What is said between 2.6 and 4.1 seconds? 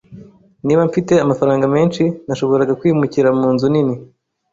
kwimukira munzu nini.